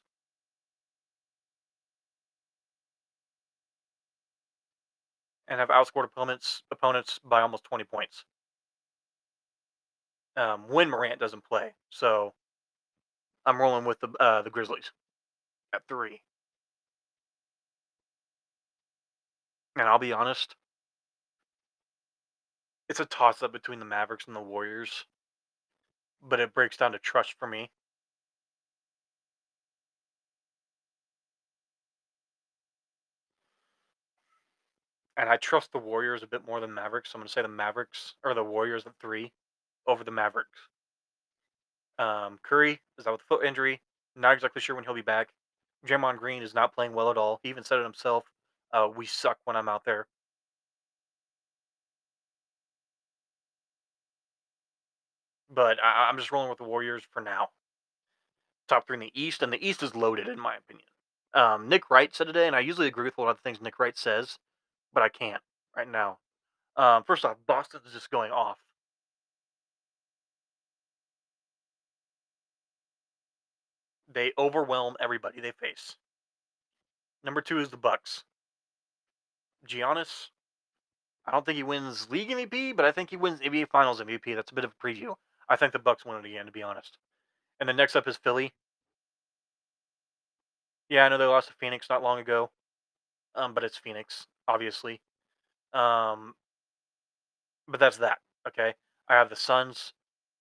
[5.48, 8.26] And have outscored opponents opponents by almost 20 points.
[10.38, 12.34] Um, when Morant doesn't play, so
[13.46, 14.92] I'm rolling with the uh, the Grizzlies
[15.74, 16.22] at three.
[19.76, 20.56] And I'll be honest,
[22.88, 25.06] it's a toss up between the Mavericks and the Warriors,
[26.22, 27.70] but it breaks down to trust for me.
[35.18, 37.12] And I trust the Warriors a bit more than Mavericks.
[37.12, 39.32] So I'm going to say the Mavericks or the Warriors at three
[39.88, 40.60] over the Mavericks.
[41.98, 43.82] Um, Curry is out with a foot injury.
[44.16, 45.30] Not exactly sure when he'll be back.
[45.88, 47.40] Draymond Green is not playing well at all.
[47.44, 48.26] He even said it himself.
[48.72, 50.08] Uh, we suck when I'm out there.
[55.50, 57.50] But I, I'm just rolling with the Warriors for now.
[58.68, 60.88] Top three in the East, and the East is loaded in my opinion.
[61.34, 63.62] Um, Nick Wright said today, and I usually agree with a lot of the things
[63.62, 64.38] Nick Wright says,
[64.94, 65.42] but I can't
[65.76, 66.18] right now.
[66.78, 68.58] Um, first off, Boston is just going off.
[74.12, 75.98] They overwhelm everybody they face.
[77.24, 78.24] Number two is the Bucks.
[79.68, 80.30] Giannis,
[81.26, 84.36] I don't think he wins league MVP, but I think he wins NBA Finals MVP.
[84.36, 85.16] That's a bit of a preview.
[85.50, 86.98] I think the Bucks win it again, to be honest.
[87.60, 88.54] And then next up is Philly.
[90.90, 92.52] Yeah, I know they lost to Phoenix not long ago,
[93.34, 95.02] um, but it's Phoenix, obviously.
[95.74, 96.36] Um,
[97.68, 98.20] but that's that.
[98.48, 98.74] Okay,
[99.10, 99.94] I have the Suns,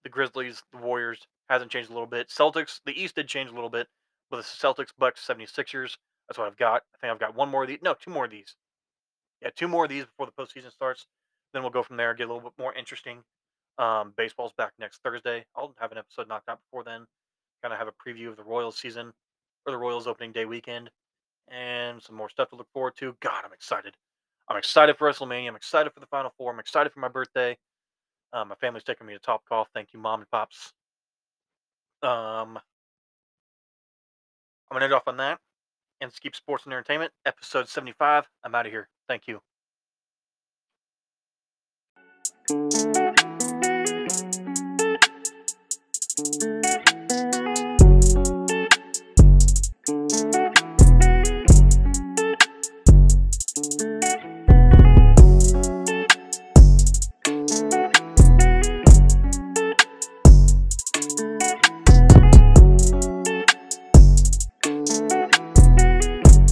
[0.02, 1.26] the Grizzlies, the Warriors.
[1.48, 2.28] Hasn't changed a little bit.
[2.28, 3.86] Celtics, the East did change a little bit,
[4.30, 5.96] but the Celtics, Bucks, 76ers.
[6.26, 6.82] That's what I've got.
[6.94, 7.80] I think I've got one more of these.
[7.82, 8.56] No, two more of these.
[9.44, 11.06] Yeah, two more of these before the postseason starts.
[11.52, 12.14] Then we'll go from there.
[12.14, 13.22] Get a little bit more interesting.
[13.78, 15.44] Um, baseball's back next Thursday.
[15.54, 17.04] I'll have an episode knocked out before then.
[17.62, 19.12] Kind of have a preview of the Royals season
[19.66, 20.90] or the Royals opening day weekend,
[21.50, 23.16] and some more stuff to look forward to.
[23.20, 23.94] God, I'm excited.
[24.48, 25.48] I'm excited for WrestleMania.
[25.48, 26.52] I'm excited for the Final Four.
[26.52, 27.56] I'm excited for my birthday.
[28.32, 29.66] Um, my family's taking me to Topgolf.
[29.74, 30.72] Thank you, mom and pops.
[32.02, 32.58] Um,
[34.70, 35.38] I'm gonna end off on that
[36.00, 37.12] and skip sports and entertainment.
[37.26, 38.24] Episode 75.
[38.42, 38.88] I'm out of here.
[39.08, 39.40] Thank you.